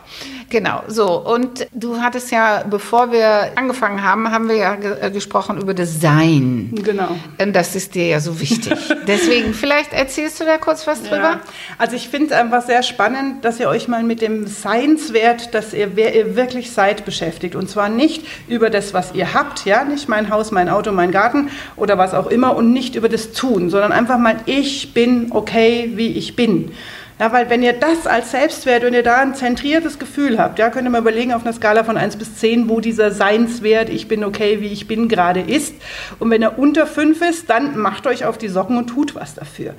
[0.48, 0.82] Genau.
[0.86, 5.60] So und du hattest ja, bevor wir angefangen haben, haben wir ja ge äh, gesprochen
[5.60, 6.70] über das Sein.
[6.84, 7.16] Genau.
[7.40, 8.72] Und das ist dir ja so wichtig.
[9.06, 11.16] Deswegen vielleicht erzählst du da kurz was drüber.
[11.16, 11.40] Ja.
[11.78, 15.72] Also ich finde es einfach sehr spannend, dass ihr euch mal mit dem Seinswert, dass
[15.74, 17.56] ihr, wer ihr wirklich seid, beschäftigt.
[17.56, 21.10] Und zwar nicht über das, was ihr habt, ja, nicht mein Haus, mein Auto, mein
[21.10, 25.28] Garten oder was auch immer und nicht über das Tun, sondern einfach mal, ich bin
[25.30, 26.72] okay, wie ich bin.
[27.18, 30.68] Ja, weil wenn ihr das als Selbstwert, wenn ihr da ein zentriertes Gefühl habt, ja,
[30.68, 34.06] könnt ihr mal überlegen auf einer Skala von 1 bis 10, wo dieser Seinswert, ich
[34.06, 35.74] bin okay, wie ich bin, gerade ist.
[36.18, 39.34] Und wenn er unter 5 ist, dann macht euch auf die Socken und tut was
[39.34, 39.74] dafür.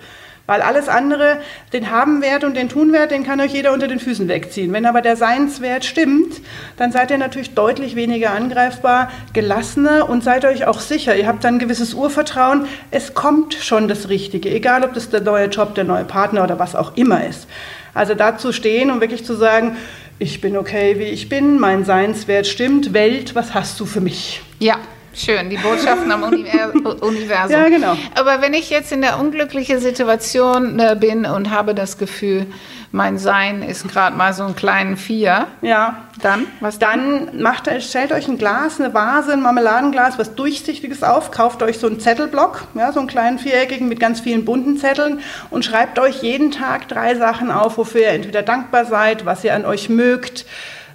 [0.48, 1.40] Weil alles andere,
[1.74, 4.72] den Habenwert und den Tunwert, den kann euch jeder unter den Füßen wegziehen.
[4.72, 6.42] Wenn aber der Seinswert stimmt,
[6.78, 11.18] dann seid ihr natürlich deutlich weniger angreifbar, gelassener und seid euch auch sicher.
[11.18, 12.66] Ihr habt dann ein gewisses Urvertrauen.
[12.92, 16.58] Es kommt schon das Richtige, egal ob das der neue Job, der neue Partner oder
[16.58, 17.48] was auch immer ist.
[17.94, 19.76] Also da zu stehen und wirklich zu sagen,
[20.18, 24.42] ich bin okay, wie ich bin, mein Seinswert stimmt, Welt, was hast du für mich?
[24.60, 24.78] Ja.
[25.18, 27.52] Schön, die Botschaften am Univer Universum.
[27.52, 27.98] Ja, genau.
[28.14, 32.46] Aber wenn ich jetzt in der unglücklichen Situation äh, bin und habe das Gefühl,
[32.92, 37.28] mein Sein ist gerade mal so einen kleinen Vier, Ja, dann, was dann?
[37.28, 41.80] Dann macht, stellt euch ein Glas, eine Vase, ein Marmeladenglas, was Durchsichtiges auf, kauft euch
[41.80, 46.00] so einen Zettelblock, ja, so einen kleinen viereckigen mit ganz vielen bunten Zetteln und schreibt
[46.00, 49.90] euch jeden Tag drei Sachen auf, wofür ihr entweder dankbar seid, was ihr an euch
[49.90, 50.46] mögt,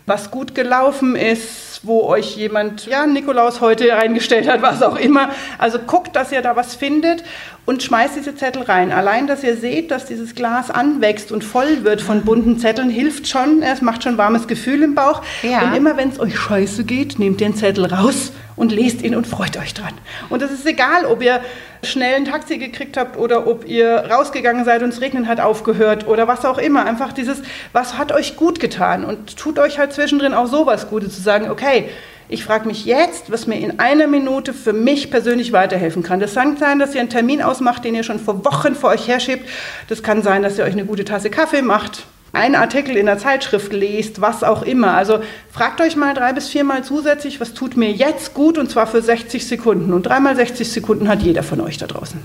[0.06, 5.30] was gut gelaufen ist, wo euch jemand, ja, Nikolaus heute reingestellt hat, was auch immer.
[5.58, 7.24] Also guckt, dass ihr da was findet
[7.64, 8.90] und schmeißt diese Zettel rein.
[8.90, 13.28] Allein, dass ihr seht, dass dieses Glas anwächst und voll wird von bunten Zetteln, hilft
[13.28, 13.62] schon.
[13.62, 15.22] Es macht schon warmes Gefühl im Bauch.
[15.42, 15.62] Ja.
[15.62, 19.26] Und immer wenn es euch scheiße geht, nehmt den Zettel raus und lest ihn und
[19.26, 19.94] freut euch dran.
[20.28, 21.40] Und es ist egal, ob ihr
[21.84, 26.06] schnell ein Taxi gekriegt habt oder ob ihr rausgegangen seid und es regnen hat aufgehört
[26.06, 26.84] oder was auch immer.
[26.84, 31.14] Einfach dieses, was hat euch gut getan und tut euch halt zwischendrin auch sowas Gutes
[31.14, 31.88] zu sagen, okay,
[32.32, 36.18] ich frage mich jetzt, was mir in einer Minute für mich persönlich weiterhelfen kann.
[36.18, 39.06] Das kann sein, dass ihr einen Termin ausmacht, den ihr schon vor Wochen vor euch
[39.06, 39.48] herschiebt.
[39.88, 43.18] Das kann sein, dass ihr euch eine gute Tasse Kaffee macht, einen Artikel in der
[43.18, 44.94] Zeitschrift lest, was auch immer.
[44.94, 45.20] Also
[45.52, 49.02] fragt euch mal drei bis viermal zusätzlich, was tut mir jetzt gut und zwar für
[49.02, 49.92] 60 Sekunden.
[49.92, 52.18] Und dreimal 60 Sekunden hat jeder von euch da draußen.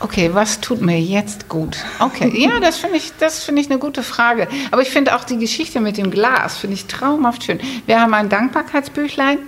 [0.00, 1.76] Okay, was tut mir jetzt gut?
[1.98, 4.46] Okay, ja, das finde ich, das finde ich eine gute Frage.
[4.70, 7.58] Aber ich finde auch die Geschichte mit dem Glas finde ich traumhaft schön.
[7.86, 9.38] Wir haben ein Dankbarkeitsbüchlein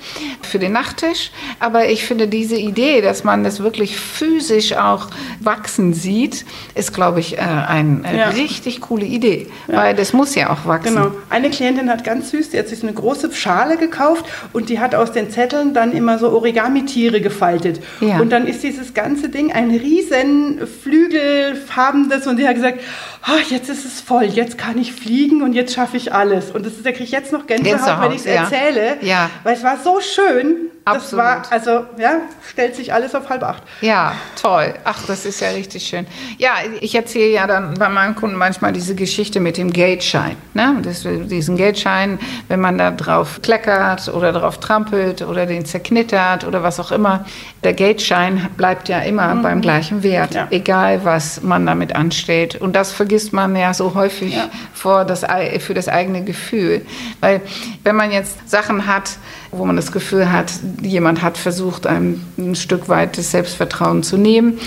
[0.42, 5.06] für den Nachttisch, aber ich finde diese Idee, dass man das wirklich physisch auch
[5.38, 8.28] wachsen sieht, ist, glaube ich, äh, eine Ja.
[8.30, 10.96] richtig coole Idee, weil das muss ja auch wachsen.
[10.96, 11.12] Genau.
[11.30, 14.96] Eine Klientin hat ganz süß, die hat sich eine große Schale gekauft und die hat
[14.96, 17.80] aus den Zetteln dann immer so Origami-Tiere gefaltet.
[18.00, 18.18] Ja.
[18.18, 22.80] Und dann ist dieses ganze Ding ein riesen schön flügelfarbenes und die hat gesagt,
[23.28, 26.50] oh, jetzt ist es voll, jetzt kann ich fliegen und jetzt schaffe ich alles.
[26.50, 28.32] Und das ist, da kriege ich jetzt noch Gänsehaut, Gänsehaut, wenn ich es ja.
[28.44, 29.30] erzähle, Ja.
[29.42, 30.56] weil es war so schön.
[30.86, 31.24] Das Absolut.
[31.24, 33.62] war, also, ja, stellt sich alles auf halb acht.
[33.82, 34.72] Ja, toll.
[34.82, 36.06] Ach, das ist ja richtig schön.
[36.38, 40.36] Ja, ich erzähle ja dann bei meinen Kunden manchmal diese Geschichte mit dem Geldschein.
[40.54, 40.76] Ne?
[40.82, 46.62] Das, diesen Geldschein, wenn man da drauf kleckert oder drauf trampelt oder den zerknittert oder
[46.62, 47.26] was auch immer.
[47.62, 50.48] Der Geldschein bleibt ja immer beim gleichen Wert, Ja.
[50.50, 52.56] egal was man damit anstellt.
[52.56, 54.50] Und das vergisst man ja so häufig Ja.
[54.72, 55.24] vor das,
[55.58, 56.82] für das eigene Gefühl.
[57.20, 57.40] Weil
[57.84, 59.18] wenn man jetzt Sachen hat,
[59.52, 64.16] wo man das Gefühl hat, jemand hat versucht, einem ein Stück weit das Selbstvertrauen zu
[64.16, 64.60] nehmen,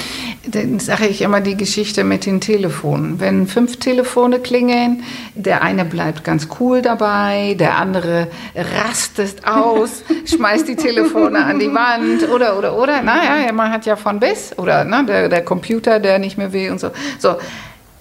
[0.45, 3.19] dann sage ich immer die Geschichte mit den Telefonen.
[3.19, 5.03] Wenn fünf Telefone klingeln,
[5.35, 11.73] der eine bleibt ganz cool dabei, der andere rastet aus, schmeißt die Telefone an die
[11.73, 13.01] Wand oder, oder, oder.
[13.01, 14.57] Naja, man hat ja von bis.
[14.57, 16.91] Oder ne, der, der Computer, der nicht mehr will und so.
[17.19, 17.37] So,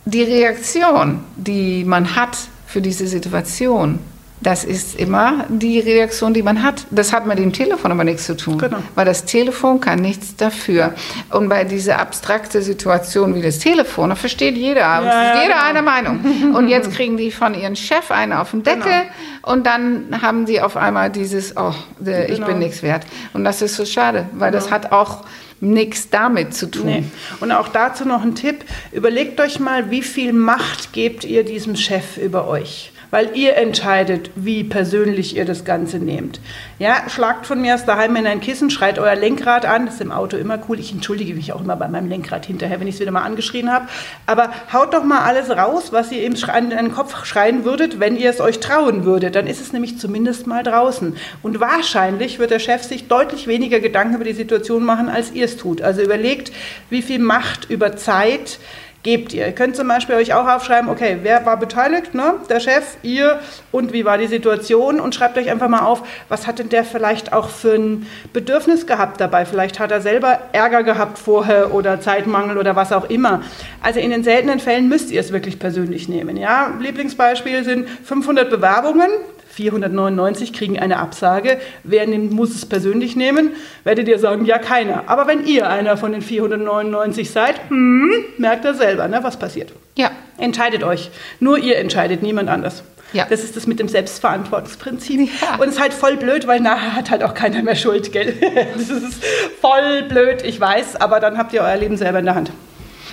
[0.04, 2.36] die Reaktion, die man hat
[2.66, 3.98] für diese Situation,
[4.42, 6.87] das ist immer die Reaktion, die man hat.
[6.90, 8.59] Das hat mit dem Telefon aber nichts zu tun.
[8.59, 8.78] Genau.
[8.94, 10.94] Weil das Telefon kann nichts dafür.
[11.31, 15.64] Und bei dieser abstrakte Situation wie das Telefon, da versteht jeder, Ja, jeder genau.
[15.64, 16.55] eine Meinung.
[16.55, 19.52] Und jetzt kriegen die von ihrem Chef einen auf den Deckel Genau.
[19.52, 22.46] und dann haben die auf einmal dieses, oh, ich Genau.
[22.46, 23.05] bin nichts wert.
[23.33, 25.24] Und das ist so schade, weil das hat auch
[25.61, 26.87] nichts damit zu tun.
[26.87, 27.05] Nee.
[27.40, 28.64] Und auch dazu noch ein Tipp.
[28.90, 32.91] Überlegt euch mal, wie viel Macht gebt ihr diesem Chef über euch?
[33.12, 36.40] Weil ihr entscheidet, wie persönlich ihr das Ganze nehmt.
[36.79, 39.85] Ja, schlagt von mir aus daheim in ein Kissen, schreit euer Lenkrad an.
[39.85, 40.81] Das ist im Auto immer cool.
[40.81, 43.70] Ich entschuldige mich auch immer bei meinem Lenkrad hinterher, wenn ich es wieder mal angeschrien
[43.70, 43.87] habe.
[44.25, 48.16] Aber haut doch mal alles raus, was ihr schrei- an den Kopf schreien würdet, wenn
[48.16, 49.35] ihr es euch trauen würdet.
[49.35, 51.14] Dann ist es nämlich zumindest mal draußen.
[51.42, 55.44] Und wahrscheinlich wird der Chef sich deutlich weniger Gedanken über die Situation machen, als ihr
[55.44, 55.83] es tut.
[55.83, 56.51] Also überlegt,
[56.88, 58.59] wie viel Macht über Zeit
[59.02, 59.46] gebt ihr.
[59.46, 62.34] Ihr könnt zum Beispiel euch auch aufschreiben, okay, wer war beteiligt, ne?
[62.48, 63.40] der Chef, ihr
[63.72, 66.84] und wie war die Situation und schreibt euch einfach mal auf, was hat denn der
[66.84, 69.44] vielleicht auch für ein Bedürfnis gehabt dabei.
[69.44, 73.42] Vielleicht hat er selber Ärger gehabt vorher oder Zeitmangel oder was auch immer.
[73.82, 76.36] Also in den seltenen Fällen müsst ihr es wirklich persönlich nehmen.
[76.36, 76.72] Ja?
[76.78, 79.10] Lieblingsbeispiel sind 500 Bewerbungen,
[79.52, 81.58] 499 kriegen eine Absage.
[81.84, 83.52] Wer nimmt, muss es persönlich nehmen?
[83.84, 85.04] Werdet ihr sagen, ja, keiner.
[85.06, 89.72] Aber wenn ihr einer von den 499 seid, hm, merkt ihr selber, ne, was passiert.
[89.96, 90.10] Ja,
[90.42, 91.10] Entscheidet euch.
[91.38, 92.82] Nur ihr entscheidet, niemand anders.
[93.12, 93.26] Ja.
[93.30, 95.30] Das ist das mit dem Selbstverantwortungsprinzip.
[95.40, 95.56] Ja.
[95.56, 98.34] Und es ist halt voll blöd, weil nachher hat halt auch keiner mehr Schuld, gell?
[98.74, 99.22] Das ist
[99.60, 102.50] voll blöd, ich weiß, aber dann habt ihr euer Leben selber in der Hand.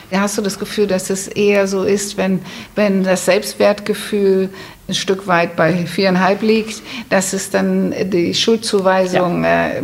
[0.10, 2.42] Ja, Hast du das Gefühl, dass es eher so ist, wenn,
[2.74, 4.50] wenn das Selbstwertgefühl
[4.90, 9.82] ein Stück weit bei viereinhalb liegt, dass es dann die Schuldzuweisung äh,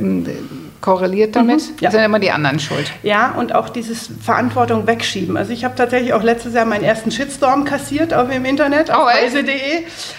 [0.81, 1.61] korreliert damit?
[1.61, 1.91] Mhm, ja.
[1.91, 2.91] Sind immer die anderen schuld.
[3.03, 5.37] Ja, und auch dieses Verantwortung wegschieben.
[5.37, 9.05] Also ich habe tatsächlich auch letztes Jahr meinen ersten Shitstorm kassiert auf im Internet, auf
[9.05, 9.33] Oh, echt?
[9.35, 9.53] weise.de.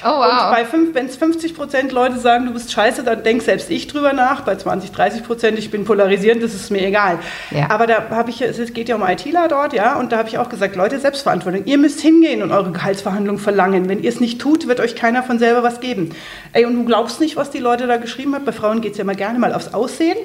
[0.04, 0.24] Oh, wow.
[0.24, 3.70] Und bei fünf, wenn es 50 Prozent Leute sagen, du bist scheiße, dann denk selbst
[3.70, 4.42] ich drüber nach.
[4.42, 7.18] Bei 20, 30 Prozent, ich bin polarisierend, das ist mir egal.
[7.50, 7.70] Ja.
[7.70, 10.38] Aber da habe ich, es geht ja um ITler dort, ja, und da habe ich
[10.38, 11.64] auch gesagt, Leute, Selbstverantwortung.
[11.64, 13.88] Ihr müsst hingehen und eure Gehaltsverhandlung verlangen.
[13.88, 16.10] Wenn ihr es nicht tut, wird euch keiner von selber was geben.
[16.52, 18.44] Ey, und du glaubst nicht, was die Leute da geschrieben haben.
[18.44, 20.16] Bei Frauen geht es ja mal gerne mal aufs Aussehen.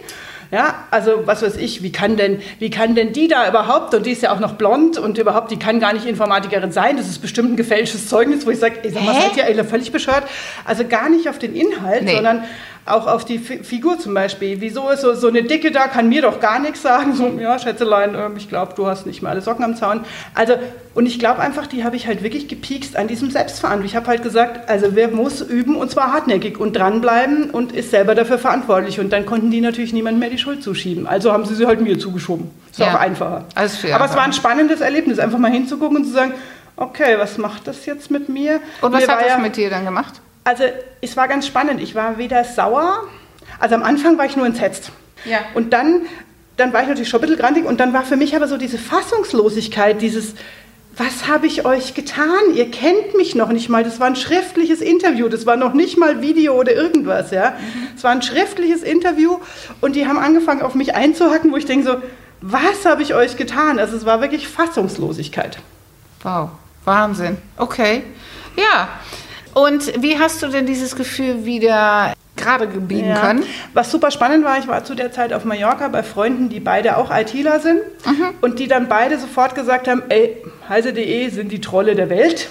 [0.51, 4.05] Ja, also was weiß ich, wie kann denn, wie kann denn die da überhaupt, und
[4.05, 7.07] die ist ja auch noch blond und überhaupt, die kann gar nicht Informatikerin sein, das
[7.07, 10.23] ist bestimmt ein gefälschtes Zeugnis, wo ich sage, sag mal, seid ihr völlig bescheuert?
[10.65, 12.15] Also gar nicht auf den Inhalt, Nee.
[12.15, 12.43] sondern
[12.85, 14.59] auch auf die Fi- Figur zum Beispiel.
[14.59, 17.13] Wieso ist so, so eine Dicke da, kann mir doch gar nichts sagen.
[17.15, 20.01] So, ja, Schätzelein, ähm, ich glaube, du hast nicht mehr alle Socken am Zaun.
[20.33, 20.55] Also,
[20.95, 23.85] und ich glaube einfach, die habe ich halt wirklich gepiekst an diesem Selbstverantwortung.
[23.85, 27.91] Ich habe halt gesagt, also wer muss üben und zwar hartnäckig und dranbleiben und ist
[27.91, 28.99] selber dafür verantwortlich.
[28.99, 31.05] Und dann konnten die natürlich niemand mehr die Schuld zuschieben.
[31.07, 32.49] Also haben sie sie halt mir zugeschoben.
[32.71, 32.95] Ist Ja.
[32.95, 33.45] auch einfacher.
[33.55, 36.33] Also Aber es war ein spannendes Erlebnis, einfach mal hinzugucken und zu sagen,
[36.77, 38.59] okay, was macht das jetzt mit mir?
[38.81, 40.19] Und was Mir hat das ja- mit dir dann gemacht?
[40.43, 40.63] Also
[41.01, 41.81] es war ganz spannend.
[41.81, 43.07] Ich war weder sauer,
[43.59, 44.91] also am Anfang war ich nur entsetzt.
[45.25, 45.39] Ja.
[45.53, 46.01] Und dann,
[46.57, 48.57] dann war ich natürlich schon ein bisschen grantig und dann war für mich aber so
[48.57, 50.33] diese Fassungslosigkeit, dieses,
[50.97, 52.53] was habe ich euch getan?
[52.55, 53.83] Ihr kennt mich noch nicht mal.
[53.83, 57.31] Das war ein schriftliches Interview, das war noch nicht mal Video oder irgendwas.
[57.31, 57.53] Ja?
[57.95, 59.37] Es war ein schriftliches Interview
[59.79, 61.97] und die haben angefangen auf mich einzuhacken, wo ich denke so,
[62.41, 63.77] was habe ich euch getan?
[63.77, 65.59] Also es war wirklich Fassungslosigkeit.
[66.23, 66.49] Wow,
[66.85, 67.37] Wahnsinn.
[67.57, 68.03] Okay.
[68.57, 68.89] Ja.
[69.53, 73.19] Und wie hast du denn dieses Gefühl wieder gerade gebiegen Ja.
[73.21, 73.43] können?
[73.73, 76.97] Was super spannend war, ich war zu der Zeit auf Mallorca bei Freunden, die beide
[76.97, 77.79] auch ITler sind
[78.41, 80.37] und die dann beide sofort gesagt haben, ey,
[80.69, 82.49] heise.de sind die Trolle der Welt.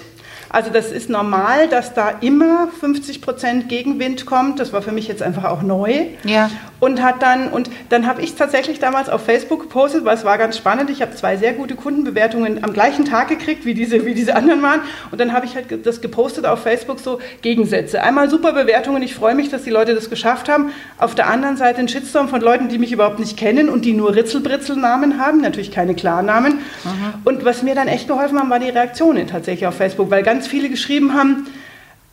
[0.49, 4.59] Also das ist normal, dass da immer 50% Gegenwind kommt.
[4.59, 6.07] Das war für mich jetzt einfach auch neu.
[6.25, 6.49] Ja.
[6.81, 10.37] Und hat dann, und dann habe ich tatsächlich damals auf Facebook gepostet, weil es war
[10.39, 10.89] ganz spannend.
[10.89, 14.63] Ich habe zwei sehr gute Kundenbewertungen am gleichen Tag gekriegt, wie diese, wie diese anderen
[14.63, 14.81] waren.
[15.11, 18.01] Und dann habe ich halt das gepostet auf Facebook, so Gegensätze.
[18.01, 20.71] Einmal super Bewertungen, ich freue mich, dass die Leute das geschafft haben.
[20.97, 23.93] Auf der anderen Seite ein Shitstorm von Leuten, die mich überhaupt nicht kennen und die
[23.93, 26.53] nur Ritzelbritzel-Namen haben, natürlich keine Klarnamen.
[26.53, 27.13] Mhm.
[27.23, 30.47] Und was mir dann echt geholfen haben, war die Reaktionen tatsächlich auf Facebook, weil ganz
[30.47, 31.45] viele geschrieben haben,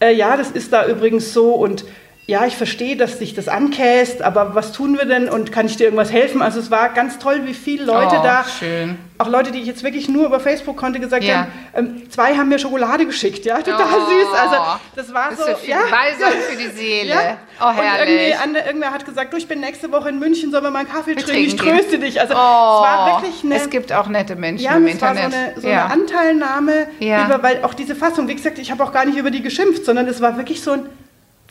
[0.00, 1.87] äh, ja, das ist da übrigens so und
[2.28, 5.78] ja, ich verstehe, dass dich das ankäst, aber was tun wir denn und kann ich
[5.78, 6.42] dir irgendwas helfen?
[6.42, 8.98] Also es war ganz toll, wie viele Leute oh, da, schön.
[9.16, 11.36] auch Leute, die ich jetzt wirklich nur über Facebook konnte, gesagt ja.
[11.36, 14.40] haben, ähm, zwei haben mir Schokolade geschickt, ja, total oh, süß.
[14.42, 14.56] Also
[14.94, 17.08] das war das so, für, ja, Balsam für die Seele.
[17.08, 17.36] Ja.
[17.62, 18.34] Oh, herrlich.
[18.34, 20.80] Und irgendwie, irgendwer hat gesagt, du, ich bin nächste Woche in München, sollen wir mal
[20.80, 21.46] einen Kaffee trinken?
[21.46, 22.20] Ich tröste dich.
[22.20, 23.56] Also oh, es war wirklich eine...
[23.56, 25.22] Es gibt auch nette Menschen ja, im es Internet.
[25.22, 25.86] War so eine, so ja.
[25.86, 29.30] eine Anteilnahme, über, weil auch diese Fassung, wie gesagt, ich habe auch gar nicht über
[29.30, 30.90] die geschimpft, sondern es war wirklich so ein,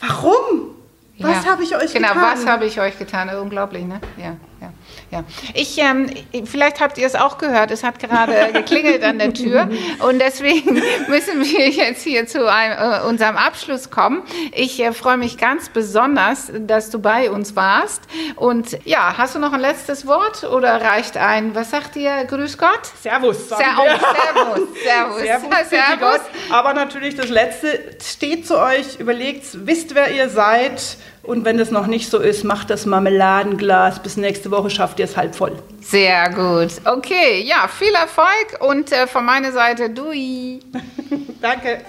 [0.00, 0.74] warum?
[1.18, 1.50] Was ja.
[1.50, 2.22] habe ich euch genau, getan?
[2.22, 3.28] Genau, was habe ich euch getan?
[3.36, 4.00] Unglaublich, ne?
[4.16, 4.72] Ja, ja,
[5.10, 5.24] ja.
[5.54, 6.10] Ich, ähm,
[6.44, 9.68] vielleicht habt ihr es auch gehört, es hat gerade geklingelt an der Tür
[10.00, 10.74] und deswegen
[11.08, 14.22] müssen wir jetzt hier zu einem, äh, unserem Abschluss kommen.
[14.52, 18.02] Ich äh, freue mich ganz besonders, dass du bei uns warst
[18.36, 22.58] und ja, hast du noch ein letztes Wort oder reicht ein, was sagt ihr, Grüß
[22.58, 22.86] Gott?
[23.02, 23.48] Servus.
[23.48, 23.82] Ser oh,
[24.24, 25.22] servus, servus.
[25.22, 26.20] Servus, servus.
[26.50, 31.70] Aber natürlich das Letzte, steht zu euch, überlegt, wisst, wer ihr seid, und wenn es
[31.70, 34.02] noch nicht so ist, macht das Marmeladenglas.
[34.02, 35.52] Bis nächste Woche schafft ihr es halb voll.
[35.82, 36.72] Sehr gut.
[36.86, 40.60] Okay, ja, viel Erfolg und äh, von meiner Seite Dui.
[41.42, 41.82] Danke.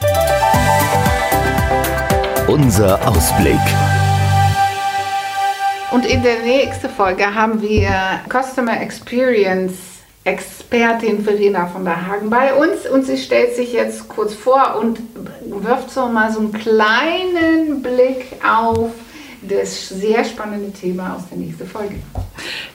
[2.47, 3.55] Unser Ausblick.
[5.91, 9.71] Und in der nächsten Folge haben wir Customer Experience
[10.25, 14.99] Expertin Verena von der Hagen bei uns und sie stellt sich jetzt kurz vor und
[15.45, 18.91] wirft so mal so einen kleinen Blick auf
[19.41, 21.95] das sehr spannende Thema aus der nächsten Folge.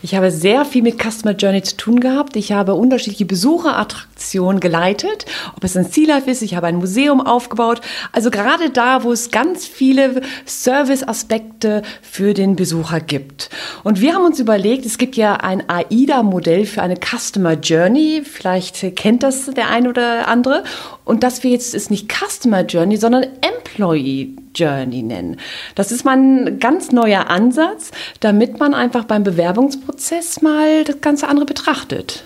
[0.03, 2.37] Ich habe sehr viel mit Customer Journey zu tun gehabt.
[2.37, 7.21] Ich habe unterschiedliche Besucherattraktionen geleitet, ob es ein Sea Life ist, ich habe ein Museum
[7.21, 7.81] aufgebaut.
[8.13, 13.51] Also gerade da, wo es ganz viele Service-Aspekte für den Besucher gibt.
[13.83, 18.23] Und wir haben uns überlegt, es gibt ja ein AIDA-Modell für eine Customer Journey.
[18.25, 20.65] Vielleicht kennt das der eine oder andere.
[21.05, 23.27] Und dass wir jetzt es nicht Customer Journey, sondern
[23.75, 25.37] Employee Journey nennen.
[25.75, 31.29] Das ist mal ein ganz neuer Ansatz, damit man einfach beim Bewerbungsprozess mal das ganze
[31.29, 32.25] andere betrachtet.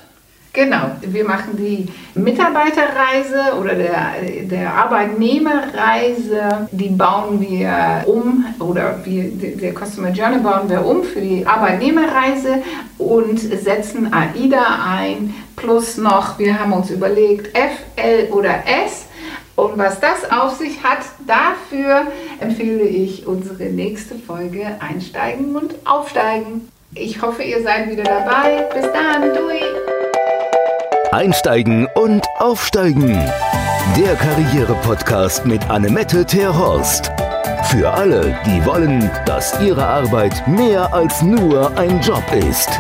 [0.53, 1.87] Genau, wir machen die
[2.19, 10.69] Mitarbeiterreise oder der, der Arbeitnehmerreise, die bauen wir um oder wir, der Customer Journey bauen
[10.69, 12.63] wir um für die Arbeitnehmerreise
[12.97, 19.08] und setzen AIDA ein, plus noch, wir haben uns überlegt, F, L oder S
[19.59, 22.07] und was das auf sich hat, dafür
[22.39, 26.69] empfehle ich unsere nächste Folge Einsteigen und Aufsteigen.
[26.95, 28.69] Ich hoffe, ihr seid wieder dabei.
[28.73, 29.61] Bis dann, Dui!
[31.11, 33.19] Einsteigen und Aufsteigen.
[33.97, 37.11] Der Karriere-Podcast mit Annemette Terhorst.
[37.65, 42.71] Für alle, die wollen, dass ihre Arbeit mehr als nur ein Job ist.